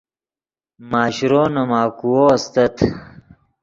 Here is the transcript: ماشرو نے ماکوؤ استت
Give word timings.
ماشرو 0.91 1.43
نے 1.53 1.63
ماکوؤ 1.69 2.23
استت 2.35 2.75